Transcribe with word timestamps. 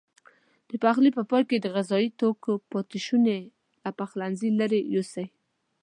د 0.69 0.71
پخلي 0.83 1.09
په 1.17 1.23
پای 1.29 1.43
کې 1.49 1.57
د 1.59 1.67
غذايي 1.75 2.09
توکو 2.19 2.53
پاتې 2.71 2.99
شونې 3.05 3.37
له 3.83 3.89
پخلنځي 3.99 4.49
لیرې 4.59 4.81
یوسئ. 4.93 5.25